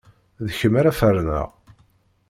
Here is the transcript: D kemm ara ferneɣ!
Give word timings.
D 0.47 0.49
kemm 0.59 0.73
ara 0.79 0.97
ferneɣ! 0.99 1.49